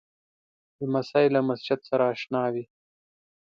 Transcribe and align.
لمسی 0.81 1.25
له 1.35 1.39
مسجد 1.49 1.79
سره 1.89 2.03
اشنا 2.13 2.43
وي. 2.53 2.63